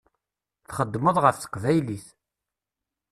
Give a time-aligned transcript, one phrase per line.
[0.67, 2.07] Txeddmeḍ ɣef teqbaylit.